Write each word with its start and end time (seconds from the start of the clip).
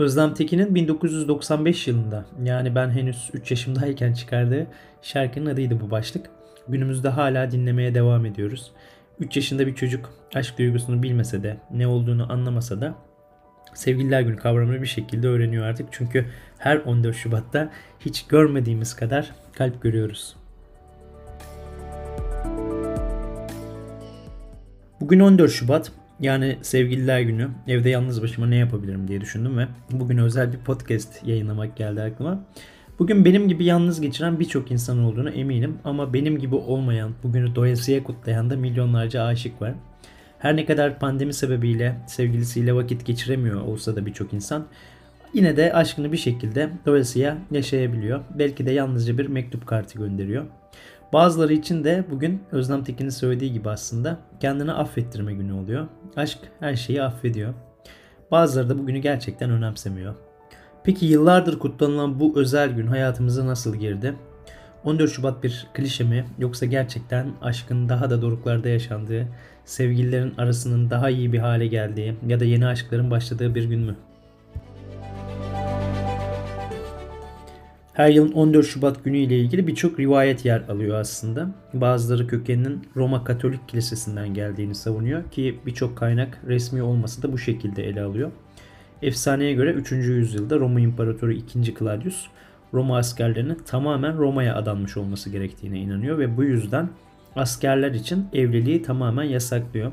Özlem 0.00 0.34
Tekin'in 0.34 0.74
1995 0.74 1.88
yılında 1.88 2.24
yani 2.44 2.74
ben 2.74 2.90
henüz 2.90 3.30
3 3.32 3.50
yaşımdayken 3.50 4.12
çıkardığı 4.12 4.66
şarkının 5.02 5.50
adıydı 5.50 5.80
bu 5.80 5.90
başlık. 5.90 6.30
Günümüzde 6.68 7.08
hala 7.08 7.50
dinlemeye 7.50 7.94
devam 7.94 8.26
ediyoruz. 8.26 8.72
3 9.18 9.36
yaşında 9.36 9.66
bir 9.66 9.74
çocuk 9.74 10.10
aşk 10.34 10.58
duygusunu 10.58 11.02
bilmese 11.02 11.42
de 11.42 11.56
ne 11.70 11.86
olduğunu 11.86 12.32
anlamasa 12.32 12.80
da 12.80 12.94
Sevgililer 13.74 14.20
Günü 14.20 14.36
kavramını 14.36 14.82
bir 14.82 14.86
şekilde 14.86 15.28
öğreniyor 15.28 15.64
artık. 15.64 15.86
Çünkü 15.90 16.26
her 16.58 16.76
14 16.76 17.16
Şubat'ta 17.16 17.70
hiç 18.00 18.26
görmediğimiz 18.26 18.96
kadar 18.96 19.30
kalp 19.52 19.82
görüyoruz. 19.82 20.36
Bugün 25.00 25.20
14 25.20 25.50
Şubat 25.52 25.92
yani 26.20 26.58
Sevgililer 26.62 27.20
Günü. 27.20 27.48
Evde 27.66 27.88
yalnız 27.88 28.22
başıma 28.22 28.46
ne 28.46 28.56
yapabilirim 28.56 29.08
diye 29.08 29.20
düşündüm 29.20 29.58
ve 29.58 29.66
bugün 29.90 30.18
özel 30.18 30.52
bir 30.52 30.58
podcast 30.58 31.26
yayınlamak 31.26 31.76
geldi 31.76 32.02
aklıma. 32.02 32.44
Bugün 32.98 33.24
benim 33.24 33.48
gibi 33.48 33.64
yalnız 33.64 34.00
geçiren 34.00 34.40
birçok 34.40 34.70
insan 34.70 34.98
olduğunu 34.98 35.30
eminim 35.30 35.78
ama 35.84 36.12
benim 36.12 36.38
gibi 36.38 36.54
olmayan, 36.54 37.12
bugünü 37.22 37.54
doyasıya 37.54 38.02
kutlayan 38.02 38.50
da 38.50 38.56
milyonlarca 38.56 39.24
aşık 39.24 39.62
var. 39.62 39.74
Her 40.40 40.56
ne 40.56 40.66
kadar 40.66 40.98
pandemi 40.98 41.34
sebebiyle 41.34 41.96
sevgilisiyle 42.06 42.74
vakit 42.74 43.06
geçiremiyor 43.06 43.60
olsa 43.60 43.96
da 43.96 44.06
birçok 44.06 44.32
insan 44.32 44.66
yine 45.34 45.56
de 45.56 45.72
aşkını 45.72 46.12
bir 46.12 46.16
şekilde 46.16 46.70
doyasıya 46.86 47.38
yaşayabiliyor. 47.50 48.20
Belki 48.38 48.66
de 48.66 48.70
yalnızca 48.70 49.18
bir 49.18 49.26
mektup 49.26 49.66
kartı 49.66 49.98
gönderiyor. 49.98 50.44
Bazıları 51.12 51.52
için 51.52 51.84
de 51.84 52.04
bugün 52.10 52.42
Özlem 52.52 52.84
Tekin'in 52.84 53.10
söylediği 53.10 53.52
gibi 53.52 53.70
aslında 53.70 54.18
kendini 54.40 54.72
affettirme 54.72 55.34
günü 55.34 55.52
oluyor. 55.52 55.86
Aşk 56.16 56.38
her 56.60 56.76
şeyi 56.76 57.02
affediyor. 57.02 57.54
Bazıları 58.30 58.68
da 58.68 58.78
bugünü 58.78 58.98
gerçekten 58.98 59.50
önemsemiyor. 59.50 60.14
Peki 60.84 61.06
yıllardır 61.06 61.58
kutlanılan 61.58 62.20
bu 62.20 62.40
özel 62.40 62.70
gün 62.70 62.86
hayatımıza 62.86 63.46
nasıl 63.46 63.76
girdi? 63.76 64.14
14 64.84 65.10
Şubat 65.10 65.44
bir 65.44 65.66
klişe 65.74 66.04
mi 66.04 66.24
yoksa 66.38 66.66
gerçekten 66.66 67.26
aşkın 67.42 67.88
daha 67.88 68.10
da 68.10 68.22
doruklarda 68.22 68.68
yaşandığı, 68.68 69.28
sevgililerin 69.64 70.34
arasının 70.38 70.90
daha 70.90 71.10
iyi 71.10 71.32
bir 71.32 71.38
hale 71.38 71.66
geldiği 71.66 72.14
ya 72.28 72.40
da 72.40 72.44
yeni 72.44 72.66
aşkların 72.66 73.10
başladığı 73.10 73.54
bir 73.54 73.64
gün 73.64 73.80
mü? 73.80 73.96
Her 77.92 78.08
yılın 78.08 78.32
14 78.32 78.66
Şubat 78.66 79.04
günü 79.04 79.18
ile 79.18 79.38
ilgili 79.38 79.66
birçok 79.66 80.00
rivayet 80.00 80.44
yer 80.44 80.60
alıyor 80.60 81.00
aslında. 81.00 81.50
Bazıları 81.74 82.26
kökeninin 82.26 82.88
Roma 82.96 83.24
Katolik 83.24 83.68
Kilisesi'nden 83.68 84.34
geldiğini 84.34 84.74
savunuyor 84.74 85.30
ki 85.30 85.58
birçok 85.66 85.96
kaynak 85.98 86.40
resmi 86.46 86.82
olmasa 86.82 87.22
da 87.22 87.32
bu 87.32 87.38
şekilde 87.38 87.88
ele 87.88 88.02
alıyor. 88.02 88.30
Efsaneye 89.02 89.52
göre 89.52 89.72
3. 89.72 89.92
yüzyılda 89.92 90.56
Roma 90.56 90.80
İmparatoru 90.80 91.32
2. 91.32 91.74
Claudius 91.78 92.26
Roma 92.74 92.96
askerlerinin 92.96 93.58
tamamen 93.66 94.18
Roma'ya 94.18 94.56
adanmış 94.56 94.96
olması 94.96 95.30
gerektiğine 95.30 95.78
inanıyor 95.78 96.18
ve 96.18 96.36
bu 96.36 96.44
yüzden 96.44 96.88
askerler 97.36 97.92
için 97.92 98.26
evliliği 98.32 98.82
tamamen 98.82 99.24
yasaklıyor. 99.24 99.92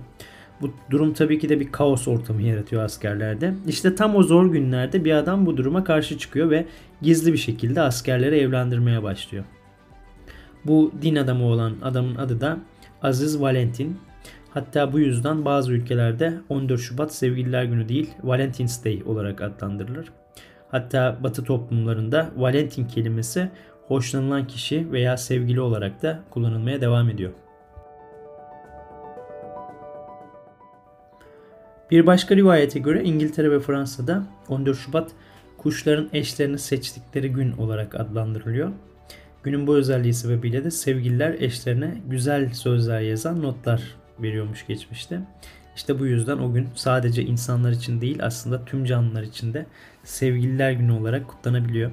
Bu 0.61 0.71
durum 0.89 1.13
tabii 1.13 1.39
ki 1.39 1.49
de 1.49 1.59
bir 1.59 1.71
kaos 1.71 2.07
ortamı 2.07 2.41
yaratıyor 2.41 2.83
askerlerde. 2.83 3.53
İşte 3.67 3.95
tam 3.95 4.15
o 4.15 4.23
zor 4.23 4.51
günlerde 4.51 5.05
bir 5.05 5.11
adam 5.11 5.45
bu 5.45 5.57
duruma 5.57 5.83
karşı 5.83 6.17
çıkıyor 6.17 6.49
ve 6.49 6.65
gizli 7.01 7.33
bir 7.33 7.37
şekilde 7.37 7.81
askerleri 7.81 8.37
evlendirmeye 8.37 9.03
başlıyor. 9.03 9.43
Bu 10.65 10.91
din 11.01 11.15
adamı 11.15 11.45
olan 11.45 11.73
adamın 11.83 12.15
adı 12.15 12.41
da 12.41 12.57
Aziz 13.01 13.41
Valentin. 13.41 13.97
Hatta 14.49 14.93
bu 14.93 14.99
yüzden 14.99 15.45
bazı 15.45 15.73
ülkelerde 15.73 16.33
14 16.49 16.81
Şubat 16.81 17.15
Sevgililer 17.15 17.63
Günü 17.63 17.89
değil 17.89 18.09
Valentine's 18.23 18.85
Day 18.85 19.03
olarak 19.05 19.41
adlandırılır. 19.41 20.07
Hatta 20.71 21.17
Batı 21.23 21.43
toplumlarında 21.43 22.31
Valentin 22.35 22.87
kelimesi 22.87 23.49
hoşlanılan 23.87 24.47
kişi 24.47 24.91
veya 24.91 25.17
sevgili 25.17 25.61
olarak 25.61 26.01
da 26.01 26.19
kullanılmaya 26.29 26.81
devam 26.81 27.09
ediyor. 27.09 27.31
Bir 31.91 32.05
başka 32.05 32.35
rivayete 32.35 32.79
göre 32.79 33.03
İngiltere 33.03 33.51
ve 33.51 33.59
Fransa'da 33.59 34.23
14 34.49 34.77
Şubat 34.77 35.11
kuşların 35.57 36.09
eşlerini 36.13 36.59
seçtikleri 36.59 37.31
gün 37.31 37.51
olarak 37.51 37.95
adlandırılıyor. 37.95 38.71
Günün 39.43 39.67
bu 39.67 39.75
özelliği 39.75 40.13
sebebiyle 40.13 40.63
de 40.63 40.71
sevgililer 40.71 41.35
eşlerine 41.39 41.97
güzel 42.07 42.53
sözler 42.53 43.01
yazan 43.01 43.41
notlar 43.41 43.95
veriyormuş 44.21 44.67
geçmişte. 44.67 45.19
İşte 45.77 45.99
bu 45.99 46.05
yüzden 46.05 46.37
o 46.37 46.53
gün 46.53 46.67
sadece 46.75 47.23
insanlar 47.23 47.71
için 47.71 48.01
değil 48.01 48.19
aslında 48.21 48.65
tüm 48.65 48.85
canlılar 48.85 49.23
için 49.23 49.53
de 49.53 49.65
sevgililer 50.03 50.71
günü 50.71 50.91
olarak 50.91 51.27
kutlanabiliyor. 51.27 51.91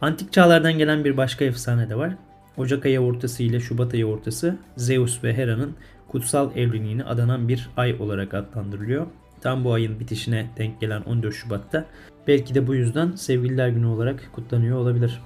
Antik 0.00 0.32
çağlardan 0.32 0.78
gelen 0.78 1.04
bir 1.04 1.16
başka 1.16 1.44
efsane 1.44 1.90
de 1.90 1.96
var. 1.96 2.14
Ocak 2.56 2.86
ayı 2.86 3.00
ortası 3.00 3.42
ile 3.42 3.60
Şubat 3.60 3.94
ayı 3.94 4.06
ortası 4.06 4.56
Zeus 4.76 5.24
ve 5.24 5.34
Hera'nın 5.34 5.74
kutsal 6.08 6.56
evliliğini 6.56 7.04
adanan 7.04 7.48
bir 7.48 7.70
ay 7.76 7.96
olarak 8.00 8.34
adlandırılıyor. 8.34 9.06
Tam 9.40 9.64
bu 9.64 9.72
ayın 9.72 10.00
bitişine 10.00 10.50
denk 10.58 10.80
gelen 10.80 11.02
14 11.02 11.34
Şubat'ta 11.34 11.86
belki 12.26 12.54
de 12.54 12.66
bu 12.66 12.74
yüzden 12.74 13.12
Sevgililer 13.12 13.68
Günü 13.68 13.86
olarak 13.86 14.30
kutlanıyor 14.32 14.78
olabilir. 14.78 15.20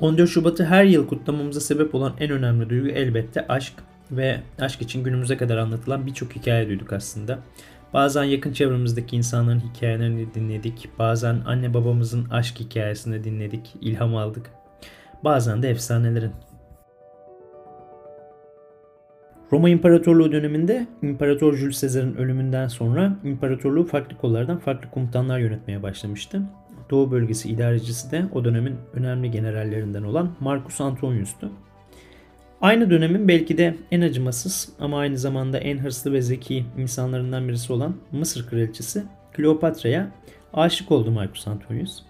14 0.00 0.30
Şubat'ı 0.30 0.64
her 0.64 0.84
yıl 0.84 1.06
kutlamamıza 1.06 1.60
sebep 1.60 1.94
olan 1.94 2.12
en 2.20 2.30
önemli 2.30 2.70
duygu 2.70 2.88
elbette 2.88 3.46
aşk 3.48 3.74
ve 4.12 4.40
aşk 4.58 4.82
için 4.82 5.04
günümüze 5.04 5.36
kadar 5.36 5.56
anlatılan 5.56 6.06
birçok 6.06 6.36
hikaye 6.36 6.68
duyduk 6.68 6.92
aslında. 6.92 7.38
Bazen 7.94 8.24
yakın 8.24 8.52
çevremizdeki 8.52 9.16
insanların 9.16 9.60
hikayelerini 9.60 10.34
dinledik. 10.34 10.88
Bazen 10.98 11.40
anne 11.46 11.74
babamızın 11.74 12.30
aşk 12.30 12.60
hikayesini 12.60 13.24
dinledik, 13.24 13.74
ilham 13.80 14.16
aldık. 14.16 14.50
Bazen 15.24 15.62
de 15.62 15.70
efsanelerin. 15.70 16.32
Roma 19.52 19.68
İmparatorluğu 19.68 20.32
döneminde 20.32 20.86
İmparator 21.02 21.54
Jules 21.54 21.80
Caesar'ın 21.80 22.14
ölümünden 22.14 22.68
sonra 22.68 23.16
imparatorluğu 23.24 23.86
farklı 23.86 24.16
kollardan 24.16 24.58
farklı 24.58 24.90
komutanlar 24.90 25.38
yönetmeye 25.38 25.82
başlamıştı. 25.82 26.42
Doğu 26.90 27.10
bölgesi 27.10 27.48
idarecisi 27.48 28.10
de 28.10 28.24
o 28.32 28.44
dönemin 28.44 28.76
önemli 28.94 29.30
generallerinden 29.30 30.02
olan 30.02 30.30
Marcus 30.40 30.80
Antonius'tu. 30.80 31.50
Aynı 32.62 32.90
dönemin 32.90 33.28
belki 33.28 33.58
de 33.58 33.74
en 33.90 34.00
acımasız 34.00 34.68
ama 34.80 34.98
aynı 34.98 35.18
zamanda 35.18 35.58
en 35.58 35.78
hırslı 35.78 36.12
ve 36.12 36.22
zeki 36.22 36.64
insanlarından 36.78 37.48
birisi 37.48 37.72
olan 37.72 37.96
Mısır 38.12 38.46
kraliçesi 38.46 39.02
Kleopatra'ya 39.32 40.12
aşık 40.54 40.92
oldu 40.92 41.10
Marcus 41.10 41.48
Antonius. 41.48 42.02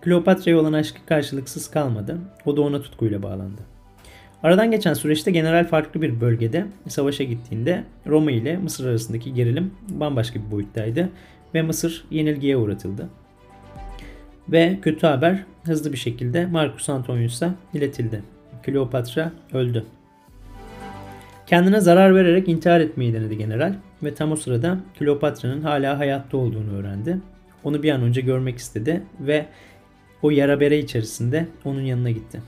Kleopatra'ya 0.00 0.58
olan 0.58 0.72
aşkı 0.72 1.06
karşılıksız 1.06 1.70
kalmadı. 1.70 2.18
O 2.46 2.56
da 2.56 2.62
ona 2.62 2.82
tutkuyla 2.82 3.22
bağlandı. 3.22 3.62
Aradan 4.42 4.70
geçen 4.70 4.94
süreçte 4.94 5.30
general 5.30 5.68
farklı 5.68 6.02
bir 6.02 6.20
bölgede 6.20 6.66
savaşa 6.88 7.24
gittiğinde 7.24 7.84
Roma 8.06 8.30
ile 8.30 8.56
Mısır 8.56 8.86
arasındaki 8.88 9.34
gerilim 9.34 9.74
bambaşka 9.88 10.40
bir 10.46 10.50
boyuttaydı 10.50 11.08
ve 11.54 11.62
Mısır 11.62 12.04
yenilgiye 12.10 12.56
uğratıldı. 12.56 13.08
Ve 14.48 14.78
kötü 14.82 15.06
haber 15.06 15.44
hızlı 15.64 15.92
bir 15.92 15.98
şekilde 15.98 16.46
Marcus 16.46 16.88
Antonius'a 16.88 17.54
iletildi. 17.74 18.22
Kleopatra 18.62 19.32
öldü. 19.52 19.84
Kendine 21.46 21.80
zarar 21.80 22.14
vererek 22.14 22.48
intihar 22.48 22.80
etmeyi 22.80 23.14
denedi 23.14 23.38
general 23.38 23.74
ve 24.02 24.14
tam 24.14 24.32
o 24.32 24.36
sırada 24.36 24.78
Kleopatra'nın 24.98 25.62
hala 25.62 25.98
hayatta 25.98 26.36
olduğunu 26.36 26.76
öğrendi. 26.76 27.18
Onu 27.64 27.82
bir 27.82 27.92
an 27.92 28.02
önce 28.02 28.20
görmek 28.20 28.58
istedi 28.58 29.02
ve 29.20 29.46
o 30.22 30.30
yara 30.30 30.60
bere 30.60 30.78
içerisinde 30.78 31.46
onun 31.64 31.80
yanına 31.80 32.10
gitti. 32.10 32.42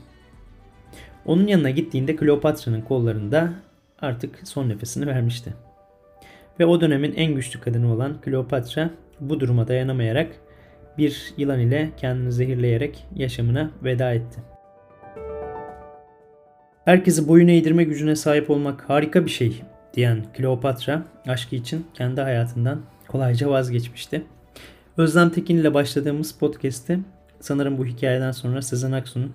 Onun 1.25 1.47
yanına 1.47 1.69
gittiğinde 1.69 2.15
Kleopatra'nın 2.15 2.81
kollarında 2.81 3.53
artık 3.99 4.39
son 4.43 4.69
nefesini 4.69 5.07
vermişti. 5.07 5.53
Ve 6.59 6.65
o 6.65 6.81
dönemin 6.81 7.13
en 7.15 7.35
güçlü 7.35 7.61
kadını 7.61 7.93
olan 7.93 8.21
Kleopatra 8.21 8.89
bu 9.19 9.39
duruma 9.39 9.67
dayanamayarak 9.67 10.31
bir 10.97 11.33
yılan 11.37 11.59
ile 11.59 11.89
kendini 11.97 12.31
zehirleyerek 12.31 13.05
yaşamına 13.15 13.71
veda 13.83 14.13
etti. 14.13 14.54
Herkesi 16.85 17.27
boyun 17.27 17.47
eğdirme 17.47 17.83
gücüne 17.83 18.15
sahip 18.15 18.49
olmak 18.49 18.89
harika 18.89 19.25
bir 19.25 19.29
şey 19.29 19.61
diyen 19.93 20.25
Kleopatra 20.33 21.05
aşkı 21.27 21.55
için 21.55 21.85
kendi 21.93 22.21
hayatından 22.21 22.81
kolayca 23.07 23.49
vazgeçmişti. 23.49 24.25
Özlem 24.97 25.29
Tekin 25.29 25.57
ile 25.57 25.73
başladığımız 25.73 26.31
podcast'te 26.31 26.99
sanırım 27.39 27.77
bu 27.77 27.85
hikayeden 27.85 28.31
sonra 28.31 28.61
Sezen 28.61 28.91
Aksu'nun 28.91 29.33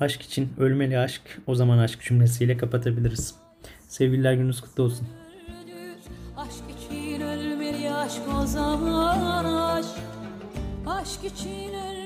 aşk 0.00 0.22
için 0.22 0.48
ölmeli 0.58 0.98
aşk 0.98 1.22
o 1.46 1.54
zaman 1.54 1.78
aşk 1.78 2.00
cümlesiyle 2.02 2.56
kapatabiliriz. 2.56 3.34
Sevgililer 3.88 4.34
gününüz 4.34 4.60
kutlu 4.60 4.82
olsun. 4.82 5.08
Aşk 6.36 6.64
için 6.78 7.20
ölmeli 7.20 7.92
aşk 7.92 8.22
o 8.42 8.46
zaman 8.46 9.44
aşk 9.44 9.98
Aşk 10.86 11.24
için 11.24 11.68
ölmeli 11.68 12.05